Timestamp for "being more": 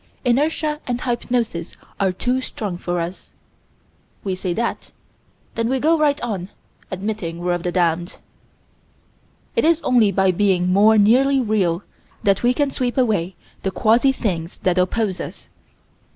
10.31-10.97